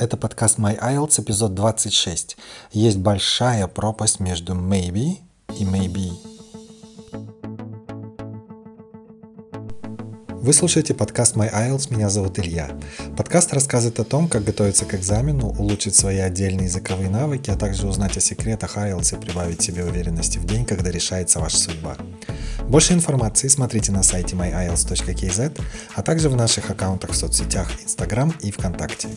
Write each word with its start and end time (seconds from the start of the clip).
Это 0.00 0.16
подкаст 0.16 0.58
My 0.58 0.80
IELTS, 0.80 1.20
эпизод 1.20 1.54
26. 1.54 2.38
Есть 2.72 2.96
большая 2.96 3.66
пропасть 3.66 4.18
между 4.18 4.54
maybe 4.54 5.18
и 5.58 5.64
maybe. 5.64 6.12
Вы 10.30 10.54
слушаете 10.54 10.94
подкаст 10.94 11.36
My 11.36 11.52
IELTS, 11.52 11.92
меня 11.94 12.08
зовут 12.08 12.38
Илья. 12.38 12.70
Подкаст 13.14 13.52
рассказывает 13.52 14.00
о 14.00 14.04
том, 14.04 14.30
как 14.30 14.44
готовиться 14.44 14.86
к 14.86 14.94
экзамену, 14.94 15.50
улучшить 15.50 15.94
свои 15.94 16.16
отдельные 16.16 16.64
языковые 16.64 17.10
навыки, 17.10 17.50
а 17.50 17.56
также 17.56 17.86
узнать 17.86 18.16
о 18.16 18.20
секретах 18.20 18.78
IELTS 18.78 19.18
и 19.18 19.20
прибавить 19.20 19.60
себе 19.60 19.84
уверенности 19.84 20.38
в 20.38 20.46
день, 20.46 20.64
когда 20.64 20.90
решается 20.90 21.40
ваша 21.40 21.58
судьба. 21.58 21.98
Больше 22.70 22.92
информации 22.92 23.48
смотрите 23.48 23.90
на 23.90 24.04
сайте 24.04 24.36
myiles.kz, 24.36 25.60
а 25.96 26.02
также 26.02 26.28
в 26.28 26.36
наших 26.36 26.70
аккаунтах 26.70 27.10
в 27.10 27.16
соцсетях 27.16 27.68
Instagram 27.84 28.32
и 28.42 28.52
ВКонтакте. 28.52 29.08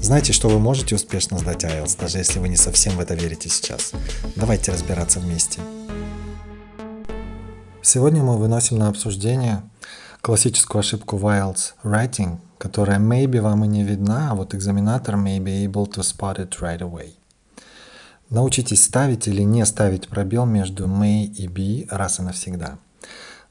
Знайте, 0.00 0.32
что 0.32 0.48
вы 0.48 0.60
можете 0.60 0.94
успешно 0.94 1.36
сдать 1.36 1.64
IELTS, 1.64 1.98
даже 2.00 2.18
если 2.18 2.38
вы 2.38 2.48
не 2.48 2.56
совсем 2.56 2.92
в 2.92 3.00
это 3.00 3.14
верите 3.14 3.48
сейчас. 3.48 3.90
Давайте 4.36 4.70
разбираться 4.70 5.18
вместе. 5.18 5.60
Сегодня 7.82 8.22
мы 8.22 8.38
выносим 8.38 8.78
на 8.78 8.86
обсуждение 8.86 9.64
классическую 10.20 10.78
ошибку 10.78 11.16
в 11.16 11.26
IELTS 11.26 11.72
writing, 11.82 12.38
которая 12.58 13.00
maybe 13.00 13.40
вам 13.40 13.64
и 13.64 13.66
не 13.66 13.82
видна, 13.82 14.30
а 14.30 14.34
вот 14.36 14.54
экзаменатор 14.54 15.16
may 15.16 15.40
be 15.40 15.66
able 15.66 15.90
to 15.90 16.02
spot 16.02 16.38
it 16.38 16.60
right 16.60 16.78
away. 16.78 17.14
Научитесь 18.28 18.84
ставить 18.84 19.26
или 19.26 19.42
не 19.42 19.66
ставить 19.66 20.06
пробел 20.06 20.46
между 20.46 20.86
may 20.86 21.24
и 21.24 21.48
be 21.48 21.88
раз 21.90 22.20
и 22.20 22.22
навсегда. 22.22 22.78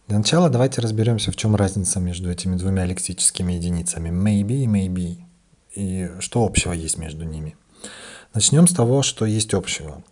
Для 0.08 0.17
начала 0.17 0.49
давайте 0.49 0.81
разберемся, 0.81 1.31
в 1.31 1.35
чем 1.35 1.55
разница 1.55 1.99
между 1.99 2.31
этими 2.31 2.55
двумя 2.55 2.85
лексическими 2.85 3.53
единицами 3.53 4.09
maybe 4.09 4.63
и 4.63 4.67
maybe, 4.67 5.17
и 5.75 6.09
что 6.20 6.45
общего 6.45 6.73
есть 6.73 6.98
между 6.98 7.23
ними. 7.25 7.55
Начнем 8.34 8.67
с 8.67 8.73
того, 8.73 9.03
что 9.03 9.25
есть 9.25 9.53
общего. 9.53 10.03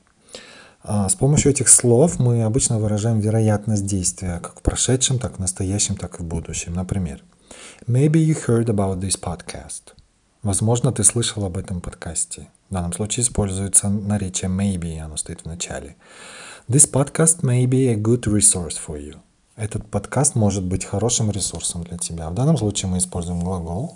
А, 0.83 1.09
с 1.09 1.15
помощью 1.15 1.51
этих 1.51 1.69
слов 1.69 2.19
мы 2.19 2.43
обычно 2.43 2.79
выражаем 2.79 3.19
вероятность 3.19 3.85
действия 3.85 4.39
как 4.39 4.59
в 4.59 4.61
прошедшем, 4.61 5.19
так 5.19 5.37
в 5.37 5.39
настоящем, 5.39 5.95
так 5.95 6.19
и 6.19 6.23
в 6.23 6.25
будущем. 6.25 6.73
Например, 6.73 7.23
Maybe 7.87 8.19
you 8.19 8.35
heard 8.35 8.65
about 8.65 8.99
this 8.99 9.17
podcast. 9.17 9.93
Возможно, 10.43 10.91
ты 10.91 11.03
слышал 11.03 11.45
об 11.45 11.57
этом 11.57 11.81
подкасте. 11.81 12.49
В 12.69 12.73
данном 12.73 12.93
случае 12.93 13.23
используется 13.23 13.89
наречие 13.89 14.49
maybe, 14.49 14.99
оно 14.99 15.17
стоит 15.17 15.41
в 15.41 15.45
начале. 15.45 15.95
This 16.67 16.89
podcast 16.91 17.41
may 17.41 17.65
be 17.65 17.87
a 17.87 17.95
good 17.95 18.23
resource 18.25 18.77
for 18.77 18.99
you. 18.99 19.19
Этот 19.57 19.89
подкаст 19.89 20.35
может 20.35 20.63
быть 20.63 20.85
хорошим 20.85 21.31
ресурсом 21.31 21.83
для 21.83 21.97
тебя. 21.97 22.29
В 22.29 22.35
данном 22.35 22.59
случае 22.59 22.91
мы 22.91 22.99
используем 22.99 23.39
глагол, 23.39 23.95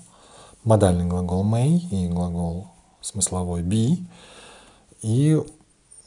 модальный 0.63 1.05
глагол 1.05 1.45
may 1.45 1.77
и 1.91 2.07
глагол 2.07 2.69
смысловой 2.99 3.61
be. 3.61 3.99
И 5.03 5.39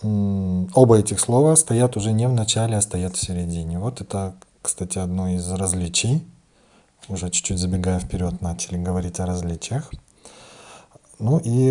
оба 0.03 0.99
этих 0.99 1.21
слова 1.21 1.55
стоят 1.55 1.97
уже 1.97 2.11
не 2.11 2.27
в 2.27 2.33
начале, 2.33 2.77
а 2.77 2.81
стоят 2.81 3.15
в 3.15 3.21
середине. 3.25 3.79
Вот 3.79 4.01
это, 4.01 4.35
кстати, 4.61 4.99
одно 4.99 5.29
из 5.29 5.49
различий. 5.53 6.27
Уже 7.09 7.31
чуть-чуть 7.31 7.59
забегая 7.59 8.01
вперед, 8.01 8.41
начали 8.41 8.77
говорить 8.77 9.21
о 9.21 9.27
различиях. 9.27 9.89
Ну 11.21 11.39
и 11.39 11.71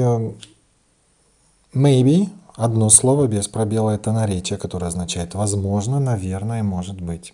maybe, 1.73 2.29
одно 2.55 2.89
слово 2.89 3.27
без 3.27 3.49
пробела, 3.49 3.89
это 3.89 4.13
наречие, 4.13 4.57
которое 4.57 4.85
означает 4.85 5.35
возможно, 5.35 5.99
наверное, 5.99 6.63
может 6.63 7.01
быть. 7.01 7.33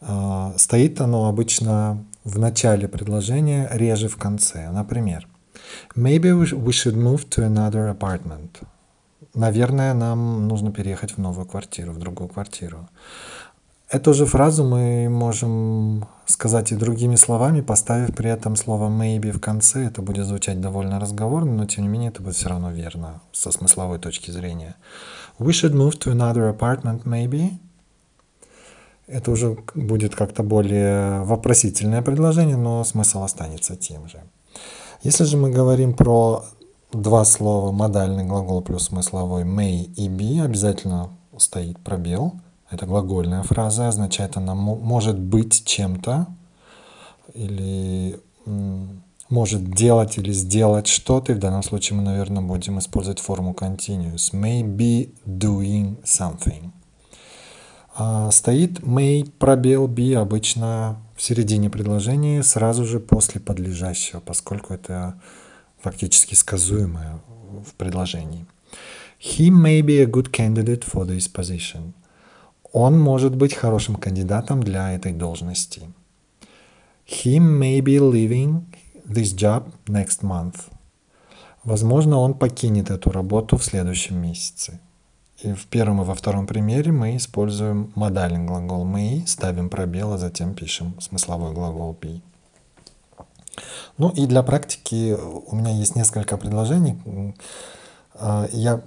Э, 0.00 0.52
стоит 0.56 1.00
оно 1.00 1.28
обычно 1.28 2.04
в 2.24 2.38
начале 2.38 2.88
предложения, 2.88 3.68
реже 3.72 4.08
в 4.08 4.16
конце. 4.16 4.70
Например, 4.70 5.26
Maybe 5.96 6.30
we 6.32 6.72
should 6.72 6.96
move 6.96 7.28
to 7.30 7.44
another 7.46 7.90
apartment. 7.90 8.62
Наверное, 9.34 9.94
нам 9.94 10.48
нужно 10.48 10.72
переехать 10.72 11.12
в 11.12 11.18
новую 11.18 11.46
квартиру, 11.46 11.92
в 11.92 11.98
другую 11.98 12.28
квартиру. 12.28 12.88
Эту 13.90 14.12
же 14.12 14.26
фразу 14.26 14.64
мы 14.64 15.08
можем 15.08 16.06
сказать 16.26 16.72
и 16.72 16.76
другими 16.76 17.16
словами, 17.16 17.62
поставив 17.62 18.14
при 18.14 18.28
этом 18.30 18.54
слово 18.54 18.88
maybe 18.90 19.32
в 19.32 19.40
конце. 19.40 19.86
Это 19.86 20.02
будет 20.02 20.26
звучать 20.26 20.60
довольно 20.60 21.00
разговорно, 21.00 21.52
но 21.52 21.64
тем 21.64 21.84
не 21.84 21.88
менее 21.88 22.10
это 22.10 22.22
будет 22.22 22.34
все 22.34 22.50
равно 22.50 22.70
верно 22.70 23.22
со 23.32 23.50
смысловой 23.50 23.98
точки 23.98 24.30
зрения. 24.30 24.76
We 25.38 25.48
should 25.48 25.72
move 25.72 25.98
to 26.00 26.12
another 26.12 26.54
apartment 26.54 27.04
maybe. 27.04 27.52
Это 29.08 29.30
уже 29.30 29.56
будет 29.74 30.14
как-то 30.14 30.42
более 30.42 31.22
вопросительное 31.22 32.02
предложение, 32.02 32.56
но 32.56 32.84
смысл 32.84 33.22
останется 33.22 33.74
тем 33.74 34.06
же. 34.06 34.22
Если 35.02 35.24
же 35.24 35.38
мы 35.38 35.50
говорим 35.50 35.94
про 35.94 36.44
два 36.92 37.24
слова, 37.24 37.72
модальный 37.72 38.24
глагол 38.24 38.60
плюс 38.60 38.84
смысловой 38.84 39.44
may 39.44 39.84
и 39.96 40.08
be, 40.08 40.44
обязательно 40.44 41.10
стоит 41.38 41.78
пробел. 41.78 42.34
Это 42.70 42.84
глагольная 42.84 43.42
фраза, 43.44 43.88
означает 43.88 44.36
она 44.36 44.54
может 44.54 45.18
быть 45.18 45.64
чем-то 45.64 46.26
или 47.32 48.20
может 49.30 49.72
делать 49.74 50.18
или 50.18 50.32
сделать 50.32 50.86
что-то. 50.86 51.32
И 51.32 51.34
в 51.34 51.38
данном 51.38 51.62
случае 51.62 51.96
мы, 51.96 52.02
наверное, 52.02 52.42
будем 52.42 52.78
использовать 52.78 53.20
форму 53.20 53.54
continuous. 53.58 54.34
May 54.34 54.62
be 54.62 55.14
doing 55.26 56.02
something. 56.04 56.72
А 58.00 58.30
стоит 58.30 58.78
may 58.78 59.28
пробел 59.40 59.88
be 59.88 60.14
обычно 60.14 61.02
в 61.16 61.22
середине 61.22 61.68
предложения, 61.68 62.44
сразу 62.44 62.84
же 62.84 63.00
после 63.00 63.40
подлежащего, 63.40 64.20
поскольку 64.20 64.72
это 64.72 65.20
фактически 65.80 66.36
сказуемое 66.36 67.18
в 67.66 67.74
предложении. 67.74 68.46
He 69.18 69.48
may 69.50 69.80
be 69.80 70.00
a 70.00 70.06
good 70.06 70.30
candidate 70.30 70.84
for 70.84 71.04
this 71.08 71.28
position. 71.28 71.92
Он 72.72 72.96
может 72.96 73.34
быть 73.34 73.54
хорошим 73.54 73.96
кандидатом 73.96 74.62
для 74.62 74.92
этой 74.92 75.12
должности. 75.12 75.82
He 77.04 77.38
may 77.38 77.80
be 77.80 77.98
leaving 77.98 78.62
this 79.08 79.34
job 79.34 79.72
next 79.86 80.22
month. 80.22 80.60
Возможно, 81.64 82.18
он 82.18 82.34
покинет 82.34 82.90
эту 82.90 83.10
работу 83.10 83.56
в 83.56 83.64
следующем 83.64 84.22
месяце. 84.22 84.78
И 85.42 85.52
в 85.52 85.66
первом 85.66 86.02
и 86.02 86.04
во 86.04 86.14
втором 86.14 86.46
примере 86.46 86.90
мы 86.90 87.16
используем 87.16 87.92
модальный 87.94 88.44
глагол 88.44 88.84
may, 88.84 89.24
ставим 89.26 89.68
пробел, 89.68 90.12
а 90.12 90.18
затем 90.18 90.54
пишем 90.54 91.00
смысловой 91.00 91.52
глагол 91.52 91.96
be. 92.00 92.20
Ну 93.98 94.10
и 94.10 94.26
для 94.26 94.42
практики 94.42 95.16
у 95.46 95.54
меня 95.54 95.70
есть 95.70 95.96
несколько 95.96 96.36
предложений. 96.36 97.34
А, 98.14 98.48
я 98.52 98.82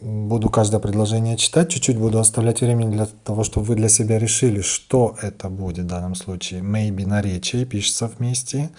буду 0.00 0.50
каждое 0.50 0.80
предложение 0.80 1.36
читать, 1.36 1.70
чуть-чуть 1.70 1.98
буду 1.98 2.18
оставлять 2.18 2.60
времени 2.60 2.92
для 2.92 3.06
того, 3.24 3.44
чтобы 3.44 3.66
вы 3.66 3.74
для 3.76 3.88
себя 3.88 4.18
решили, 4.18 4.60
что 4.60 5.16
это 5.22 5.48
будет 5.48 5.86
в 5.86 5.88
данном 5.88 6.14
случае. 6.14 6.60
Maybe 6.60 7.06
наречие 7.06 7.64
пишется 7.64 8.06
вместе, 8.06 8.70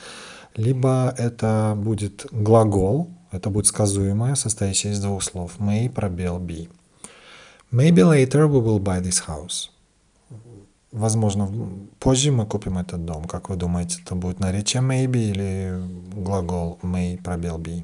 либо 0.56 1.14
это 1.18 1.74
будет 1.76 2.28
глагол, 2.32 3.10
это 3.32 3.50
будет 3.50 3.66
сказуемое, 3.66 4.36
состоящее 4.36 4.94
из 4.94 5.00
двух 5.00 5.24
слов. 5.24 5.60
May, 5.60 5.90
пробел, 5.90 6.40
be. 6.40 6.70
Maybe 7.72 8.02
later 8.04 8.48
we 8.48 8.62
will 8.62 8.80
buy 8.80 9.02
this 9.02 9.28
house. 9.28 9.70
Возможно, 10.92 11.52
позже 12.00 12.32
мы 12.32 12.46
купим 12.46 12.78
этот 12.78 13.04
дом. 13.06 13.26
Как 13.26 13.50
вы 13.50 13.58
думаете, 13.58 14.00
это 14.04 14.16
будет 14.16 14.40
наречие 14.40 14.82
maybe 14.82 15.32
или 15.32 15.78
глагол 16.16 16.80
may, 16.82 17.22
пробел 17.22 17.60
be? 17.60 17.84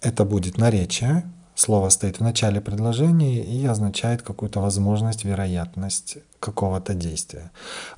Это 0.00 0.24
будет 0.24 0.56
наречие. 0.56 1.24
Слово 1.56 1.90
стоит 1.90 2.20
в 2.20 2.22
начале 2.22 2.60
предложения 2.60 3.42
и 3.42 3.66
означает 3.66 4.22
какую-то 4.22 4.60
возможность, 4.60 5.24
вероятность 5.24 6.18
какого-то 6.38 6.94
действия. 6.94 7.50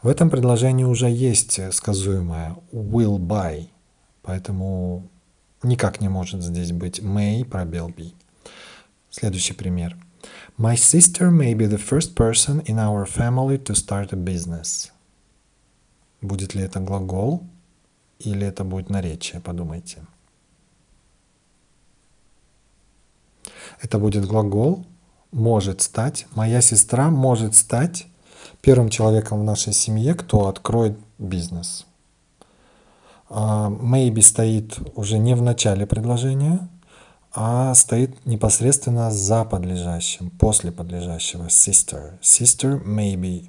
В 0.02 0.08
этом 0.08 0.30
предложении 0.30 0.84
уже 0.84 1.08
есть 1.10 1.60
сказуемое 1.72 2.56
will 2.72 3.18
buy, 3.18 3.68
поэтому 4.22 5.06
никак 5.62 6.00
не 6.00 6.08
может 6.08 6.42
здесь 6.42 6.72
быть 6.72 7.00
may, 7.00 7.44
пробел 7.44 7.88
be. 7.88 8.14
Следующий 9.12 9.52
пример. 9.52 9.94
My 10.56 10.74
sister 10.74 11.30
may 11.30 11.52
be 11.52 11.66
the 11.66 11.76
first 11.76 12.14
person 12.14 12.62
in 12.64 12.78
our 12.78 13.04
family 13.04 13.62
to 13.62 13.74
start 13.74 14.10
a 14.12 14.16
business. 14.16 14.90
Будет 16.22 16.54
ли 16.54 16.62
это 16.62 16.80
глагол 16.80 17.42
или 18.18 18.46
это 18.46 18.64
будет 18.64 18.88
наречие, 18.88 19.42
подумайте. 19.42 19.98
Это 23.82 23.98
будет 23.98 24.24
глагол 24.24 24.86
может 25.30 25.82
стать. 25.82 26.26
Моя 26.34 26.62
сестра 26.62 27.10
может 27.10 27.54
стать 27.54 28.06
первым 28.62 28.88
человеком 28.88 29.40
в 29.40 29.44
нашей 29.44 29.74
семье, 29.74 30.14
кто 30.14 30.48
откроет 30.48 30.96
бизнес. 31.18 31.84
А, 33.28 33.68
maybe 33.68 34.22
стоит 34.22 34.78
уже 34.94 35.18
не 35.18 35.34
в 35.34 35.42
начале 35.42 35.86
предложения, 35.86 36.66
а 37.34 37.74
стоит 37.74 38.26
непосредственно 38.26 39.10
за 39.10 39.44
подлежащим, 39.44 40.30
после 40.30 40.70
подлежащего 40.70 41.46
sister. 41.46 42.18
Sister, 42.20 42.82
maybe. 42.84 43.48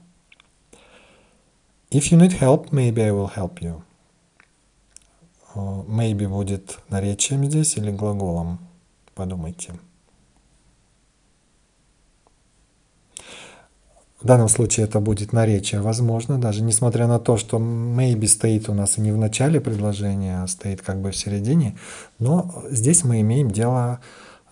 If 1.92 2.12
you 2.12 2.18
need 2.18 2.40
help, 2.40 2.72
maybe 2.72 3.02
I 3.02 3.12
will 3.12 3.32
help 3.36 3.62
you. 3.62 3.84
maybe 5.88 6.28
будет 6.28 6.80
наречием 6.90 7.46
здесь 7.46 7.78
или 7.78 7.92
глаголом? 7.92 8.60
Подумайте. 9.14 9.74
В 14.24 14.26
данном 14.26 14.48
случае 14.48 14.86
это 14.86 15.02
будет 15.02 15.34
наречие, 15.34 15.82
возможно, 15.82 16.40
даже 16.40 16.64
несмотря 16.64 17.08
на 17.08 17.20
то, 17.20 17.36
что 17.36 17.58
maybe 17.58 18.26
стоит 18.26 18.70
у 18.70 18.74
нас 18.74 18.98
не 18.98 19.12
в 19.12 19.18
начале 19.18 19.60
предложения, 19.60 20.42
а 20.42 20.48
стоит 20.48 20.82
как 20.82 21.02
бы 21.02 21.12
в 21.12 21.16
середине, 21.16 21.78
но 22.20 22.64
здесь 22.72 23.04
мы 23.04 23.20
имеем 23.20 23.52
дело 23.52 24.00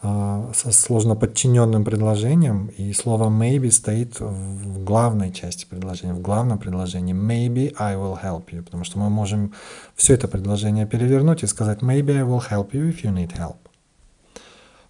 э, 0.03 0.51
со 0.53 0.73
сложно 0.73 1.15
подчиненным 1.15 1.85
предложением, 1.85 2.68
и 2.77 2.91
слово 2.91 3.29
maybe 3.29 3.71
стоит 3.71 4.19
в 4.19 4.83
главной 4.83 5.31
части 5.31 5.65
предложения, 5.65 6.13
в 6.13 6.21
главном 6.21 6.59
предложении. 6.59 7.15
Maybe 7.15 7.74
I 7.79 7.95
will 7.95 8.21
help 8.21 8.47
you, 8.51 8.63
потому 8.63 8.83
что 8.83 9.00
мы 9.00 9.09
можем 9.09 9.53
все 9.95 10.15
это 10.15 10.27
предложение 10.27 10.85
перевернуть 10.85 11.44
и 11.44 11.47
сказать 11.47 11.79
maybe 11.79 12.12
I 12.12 12.24
will 12.24 12.44
help 12.45 12.71
you 12.71 12.89
if 12.89 13.06
you 13.06 13.13
need 13.13 13.38
help. 13.38 13.56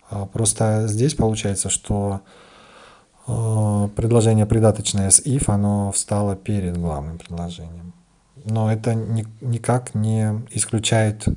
А 0.09 0.25
просто 0.25 0.87
здесь 0.87 1.13
получается, 1.13 1.69
что 1.69 2.21
предложение 3.95 4.45
придаточное 4.45 5.09
с 5.09 5.19
if, 5.19 5.45
оно 5.47 5.91
встало 5.91 6.35
перед 6.35 6.77
главным 6.77 7.17
предложением. 7.17 7.93
Но 8.45 8.71
это 8.71 8.95
ни, 8.95 9.25
никак 9.41 9.93
не 9.93 10.41
исключает 10.51 11.27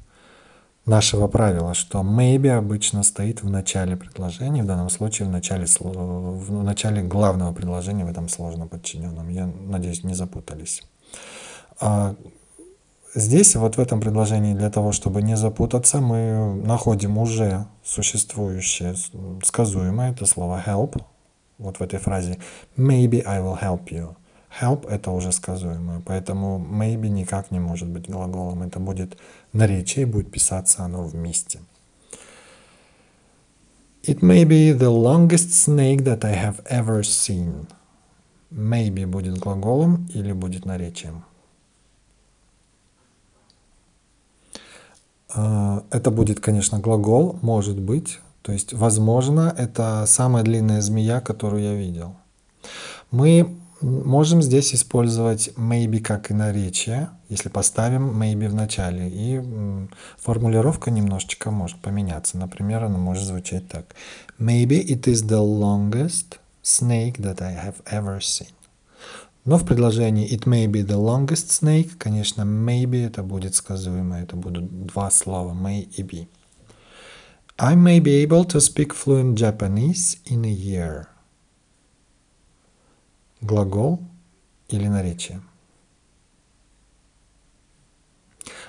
нашего 0.86 1.28
правила, 1.28 1.74
что 1.74 2.00
maybe 2.00 2.48
обычно 2.48 3.02
стоит 3.02 3.42
в 3.42 3.50
начале 3.50 3.96
предложения, 3.96 4.62
в 4.62 4.66
данном 4.66 4.90
случае 4.90 5.28
в 5.28 5.30
начале, 5.30 5.66
в 5.80 6.62
начале 6.62 7.02
главного 7.02 7.52
предложения 7.52 8.04
в 8.04 8.10
этом 8.10 8.28
сложно 8.28 8.66
подчиненном. 8.66 9.28
Я 9.28 9.46
надеюсь, 9.46 10.04
не 10.04 10.14
запутались. 10.14 10.82
А 11.80 12.14
здесь, 13.14 13.56
вот 13.56 13.76
в 13.76 13.80
этом 13.80 14.00
предложении, 14.00 14.54
для 14.54 14.70
того, 14.70 14.92
чтобы 14.92 15.22
не 15.22 15.36
запутаться, 15.36 16.00
мы 16.00 16.54
находим 16.54 17.18
уже 17.18 17.66
существующее 17.82 18.94
сказуемое, 19.42 20.12
это 20.12 20.26
слово 20.26 20.62
help, 20.66 21.02
вот 21.64 21.78
в 21.78 21.82
этой 21.82 21.98
фразе 21.98 22.38
maybe 22.76 23.22
I 23.24 23.40
will 23.40 23.60
help 23.60 23.86
you. 23.90 24.14
Help 24.60 24.88
это 24.88 25.10
уже 25.10 25.32
сказуемое, 25.32 26.00
поэтому 26.06 26.64
maybe 26.64 27.08
никак 27.08 27.50
не 27.50 27.58
может 27.58 27.88
быть 27.88 28.08
глаголом. 28.08 28.62
Это 28.62 28.78
будет 28.78 29.18
наречие, 29.52 30.06
будет 30.06 30.30
писаться 30.30 30.84
оно 30.84 31.04
вместе. 31.04 31.60
It 34.06 34.20
may 34.20 34.44
be 34.44 34.72
the 34.72 34.90
longest 34.90 35.54
snake 35.54 36.04
that 36.04 36.24
I 36.24 36.34
have 36.34 36.62
ever 36.70 37.00
seen. 37.02 37.66
Maybe 38.52 39.06
будет 39.06 39.38
глаголом 39.38 40.06
или 40.14 40.32
будет 40.32 40.66
наречием. 40.66 41.24
А, 45.34 45.82
это 45.90 46.10
будет, 46.10 46.38
конечно, 46.38 46.78
глагол, 46.78 47.38
может 47.42 47.80
быть, 47.80 48.20
то 48.44 48.52
есть, 48.52 48.74
возможно, 48.74 49.54
это 49.56 50.04
самая 50.06 50.44
длинная 50.44 50.82
змея, 50.82 51.22
которую 51.22 51.62
я 51.62 51.74
видел. 51.74 52.14
Мы 53.10 53.56
можем 53.80 54.42
здесь 54.42 54.74
использовать 54.74 55.48
maybe 55.56 55.98
как 55.98 56.30
и 56.30 56.34
наречие, 56.34 57.08
если 57.30 57.48
поставим 57.48 58.22
maybe 58.22 58.46
в 58.46 58.54
начале. 58.54 59.08
И 59.08 59.42
формулировка 60.18 60.90
немножечко 60.90 61.50
может 61.50 61.78
поменяться. 61.80 62.36
Например, 62.36 62.84
она 62.84 62.98
может 62.98 63.24
звучать 63.24 63.66
так. 63.66 63.94
Maybe 64.38 64.78
it 64.78 65.04
is 65.04 65.26
the 65.26 65.40
longest 65.40 66.38
snake 66.62 67.16
that 67.22 67.40
I 67.40 67.54
have 67.54 67.76
ever 67.90 68.18
seen. 68.18 68.52
Но 69.46 69.56
в 69.56 69.64
предложении 69.64 70.30
it 70.30 70.44
may 70.44 70.66
be 70.66 70.86
the 70.86 70.98
longest 70.98 71.48
snake, 71.48 71.92
конечно, 71.96 72.42
maybe 72.42 73.06
это 73.06 73.22
будет 73.22 73.54
сказуемое. 73.54 74.24
Это 74.24 74.36
будут 74.36 74.86
два 74.86 75.10
слова 75.10 75.54
may 75.54 75.80
и 75.80 76.02
be. 76.02 76.28
I 77.57 77.75
may 77.75 77.99
be 77.99 78.21
able 78.23 78.45
to 78.45 78.61
speak 78.61 78.93
fluent 78.93 79.37
Japanese 79.37 80.17
in 80.25 80.45
a 80.45 80.49
year. 80.49 81.07
Глагол 83.41 83.99
или 84.69 84.87
наречие. 84.87 85.41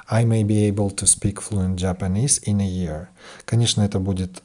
I 0.09 0.25
may 0.25 0.43
be 0.43 0.65
able 0.67 0.91
to 0.91 1.07
speak 1.07 1.41
fluent 1.41 1.77
Japanese 1.79 2.41
in 2.43 2.61
a 2.61 2.67
year. 2.67 3.09
Конечно, 3.45 3.83
это 3.83 4.01
будет 4.01 4.43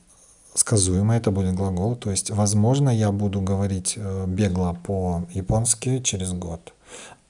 сказуемо, 0.54 1.16
это 1.16 1.30
будет 1.30 1.54
глагол. 1.54 1.96
То 1.96 2.10
есть, 2.10 2.30
возможно, 2.30 2.90
я 2.90 3.12
буду 3.12 3.40
говорить 3.40 3.94
э, 3.96 4.26
бегло 4.26 4.76
по-японски 4.84 6.00
через 6.02 6.32
год. 6.32 6.72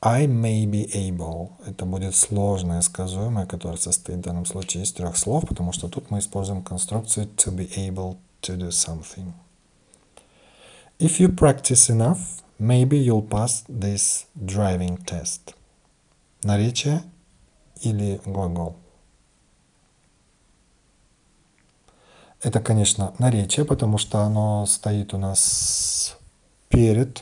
I 0.02 0.26
may 0.26 0.64
be 0.64 0.90
able. 0.94 1.50
Это 1.66 1.84
будет 1.84 2.14
сложное 2.14 2.80
сказуемое, 2.80 3.46
которое 3.46 3.76
состоит 3.76 4.20
в 4.20 4.22
данном 4.22 4.46
случае 4.46 4.84
из 4.84 4.92
трех 4.92 5.16
слов, 5.16 5.44
потому 5.46 5.72
что 5.72 5.88
тут 5.88 6.10
мы 6.10 6.20
используем 6.20 6.62
конструкцию 6.62 7.28
to 7.36 7.54
be 7.54 7.68
able 7.76 8.16
to 8.40 8.56
do 8.56 8.70
something. 8.70 9.32
If 10.98 11.20
you 11.20 11.28
practice 11.28 11.90
enough, 11.90 12.42
maybe 12.58 12.98
you'll 12.98 13.28
pass 13.28 13.64
this 13.68 14.26
driving 14.34 14.98
test. 15.04 15.54
Наречие 16.42 17.02
или 17.82 18.20
глагол. 18.24 18.76
Это, 22.42 22.60
конечно, 22.60 23.12
наречие, 23.18 23.66
потому 23.66 23.98
что 23.98 24.20
оно 24.20 24.64
стоит 24.66 25.12
у 25.12 25.18
нас 25.18 26.16
перед 26.68 27.20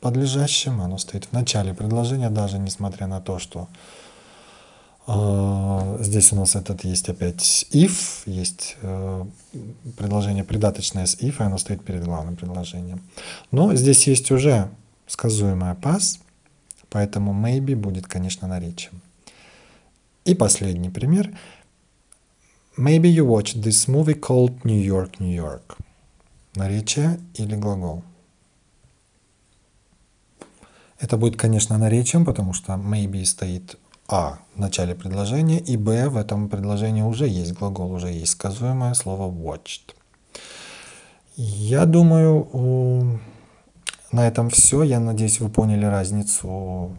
подлежащим, 0.00 0.80
оно 0.80 0.98
стоит 0.98 1.26
в 1.26 1.32
начале 1.32 1.74
предложения, 1.74 2.30
даже 2.30 2.58
несмотря 2.58 3.06
на 3.06 3.20
то, 3.20 3.38
что 3.38 3.68
э, 5.06 5.98
здесь 6.00 6.32
у 6.32 6.36
нас 6.36 6.54
этот 6.54 6.84
есть 6.84 7.08
опять 7.08 7.66
if, 7.72 8.22
есть 8.24 8.76
э, 8.80 9.24
предложение 9.98 10.44
придаточное 10.44 11.06
с 11.06 11.16
if, 11.16 11.40
и 11.40 11.42
оно 11.42 11.58
стоит 11.58 11.84
перед 11.84 12.04
главным 12.04 12.36
предложением. 12.36 13.02
Но 13.50 13.74
здесь 13.74 14.06
есть 14.06 14.30
уже 14.30 14.68
сказуемая 15.06 15.74
pass, 15.74 16.18
поэтому 16.88 17.34
maybe 17.34 17.74
будет, 17.74 18.06
конечно, 18.06 18.48
наречием. 18.48 19.02
И 20.24 20.34
последний 20.34 20.90
пример. 20.90 21.36
Maybe 22.78 23.08
you 23.08 23.24
watched 23.24 23.62
this 23.62 23.88
movie 23.88 24.14
called 24.14 24.64
New 24.64 24.78
York, 24.78 25.18
New 25.18 25.34
York. 25.34 25.78
Наречие 26.54 27.18
или 27.34 27.56
глагол. 27.56 28.02
Это 30.98 31.16
будет, 31.16 31.36
конечно, 31.36 31.78
наречием, 31.78 32.24
потому 32.24 32.52
что 32.52 32.74
maybe 32.74 33.24
стоит 33.24 33.78
а 34.08 34.38
в 34.54 34.60
начале 34.60 34.94
предложения, 34.94 35.58
и 35.58 35.76
б 35.76 36.08
в 36.08 36.16
этом 36.16 36.48
предложении 36.48 37.02
уже 37.02 37.26
есть 37.26 37.54
глагол, 37.54 37.92
уже 37.92 38.08
есть 38.08 38.32
сказуемое 38.32 38.94
слово 38.94 39.30
watched. 39.30 39.94
Я 41.36 41.86
думаю, 41.86 43.20
на 44.12 44.26
этом 44.26 44.48
все. 44.50 44.82
Я 44.82 45.00
надеюсь, 45.00 45.40
вы 45.40 45.48
поняли 45.48 45.84
разницу 45.84 46.96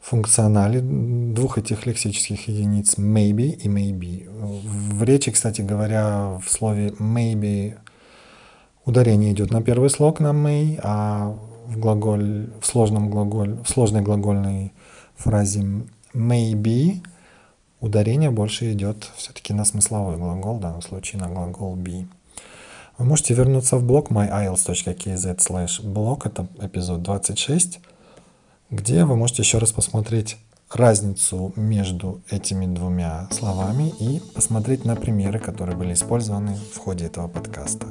функционале 0.00 0.80
двух 0.80 1.58
этих 1.58 1.86
лексических 1.86 2.48
единиц 2.48 2.96
maybe 2.98 3.50
и 3.50 3.68
maybe. 3.68 4.28
В 4.30 5.02
речи, 5.02 5.30
кстати 5.30 5.60
говоря, 5.60 6.38
в 6.44 6.50
слове 6.50 6.88
maybe 6.98 7.76
ударение 8.84 9.32
идет 9.32 9.50
на 9.50 9.62
первый 9.62 9.90
слог 9.90 10.20
на 10.20 10.32
may, 10.32 10.80
а 10.82 11.36
в, 11.66 11.78
глаголь, 11.78 12.50
в, 12.60 12.66
сложном 12.66 13.10
глаголь, 13.10 13.58
в 13.62 13.68
сложной 13.68 14.00
глагольной 14.00 14.72
фразе 15.16 15.64
maybe 16.14 17.02
ударение 17.80 18.30
больше 18.30 18.72
идет 18.72 19.10
все-таки 19.16 19.52
на 19.52 19.64
смысловой 19.64 20.16
глагол, 20.16 20.56
в 20.56 20.60
данном 20.60 20.82
случае 20.82 21.20
на 21.20 21.28
глагол 21.28 21.76
be. 21.76 22.06
Вы 22.96 23.04
можете 23.04 23.34
вернуться 23.34 23.76
в 23.76 23.84
блог 23.84 24.10
myiles.kz 24.10 25.36
slash 25.36 25.82
blog, 25.84 26.22
это 26.24 26.48
эпизод 26.60 27.02
26, 27.02 27.80
где 28.70 29.04
вы 29.04 29.16
можете 29.16 29.42
еще 29.42 29.58
раз 29.58 29.72
посмотреть 29.72 30.36
разницу 30.70 31.52
между 31.56 32.20
этими 32.30 32.66
двумя 32.66 33.28
словами 33.30 33.94
и 33.98 34.20
посмотреть 34.34 34.84
на 34.84 34.96
примеры, 34.96 35.38
которые 35.38 35.76
были 35.76 35.94
использованы 35.94 36.58
в 36.74 36.78
ходе 36.78 37.06
этого 37.06 37.28
подкаста. 37.28 37.86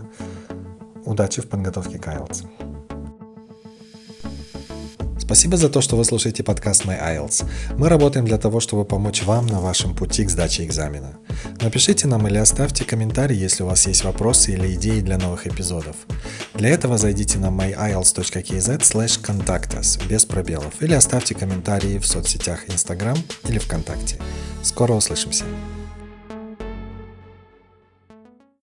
Удачи 1.05 1.41
в 1.41 1.50
подготовке 1.50 1.98
к 1.98 2.07
IELTS. 2.07 2.46
Спасибо 5.19 5.57
за 5.57 5.69
то, 5.69 5.81
что 5.81 5.98
вы 5.98 6.05
слушаете 6.05 6.43
подкаст 6.43 6.86
My 6.86 7.01
IELTS. 7.01 7.46
Мы 7.77 7.89
работаем 7.89 8.25
для 8.25 8.38
того, 8.38 8.60
чтобы 8.60 8.86
помочь 8.86 9.24
вам 9.24 9.48
на 9.48 9.60
вашем 9.60 9.96
пути 9.96 10.25
к 10.25 10.29
сдаче 10.29 10.63
экзамена. 10.63 11.17
Напишите 11.62 12.08
нам 12.08 12.27
или 12.27 12.38
оставьте 12.38 12.86
комментарий, 12.86 13.38
если 13.38 13.63
у 13.63 13.67
вас 13.67 13.88
есть 13.88 14.03
вопросы 14.03 14.53
или 14.53 14.74
идеи 14.75 15.01
для 15.01 15.17
новых 15.17 15.48
эпизодов. 15.48 15.96
Для 16.53 16.70
этого 16.70 16.98
зайдите 16.98 17.38
на 17.39 17.48
myielts.kz 17.48 18.79
slash 18.79 19.22
contact 19.22 20.08
без 20.08 20.25
пробелов 20.25 20.82
или 20.82 20.94
оставьте 20.94 21.36
комментарии 21.36 21.98
в 21.98 22.06
соцсетях 22.06 22.67
Instagram 22.67 23.17
или 23.48 23.60
ВКонтакте. 23.60 24.17
Скоро 24.63 24.94
услышимся! 24.94 25.46